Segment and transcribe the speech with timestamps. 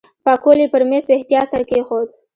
[0.25, 2.07] پکول یې پر میز په احتیاط سره کېښود.